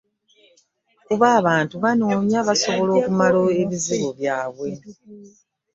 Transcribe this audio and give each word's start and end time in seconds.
Kuba 1.05 1.27
abantu 1.39 1.73
banoonya 1.83 2.39
basobola 2.47 2.93
kumala 3.05 3.37
bizibu 3.69 4.09
byabwe 4.19 4.67